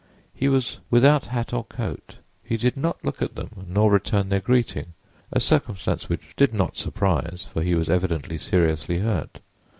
[0.33, 2.15] He was without hat or coat.
[2.43, 4.93] He did not look at them, nor return their greeting,
[5.31, 9.41] a circumstance which did not surprise, for he was evidently seriously hurt.